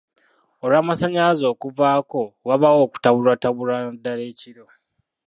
Olw'amasanyalzae 0.63 1.49
okuvaako 1.53 2.21
wabaawo 2.47 2.81
okutabulwatabulwa 2.87 3.77
naddala 3.83 4.23
ekiro. 4.31 4.65